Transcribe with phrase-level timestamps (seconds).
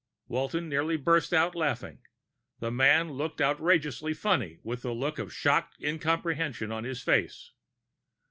[0.27, 1.99] _"Walton nearly burst out laughing;
[2.59, 7.51] the man looked outrageously funny with that look of shocked incomprehension on his face.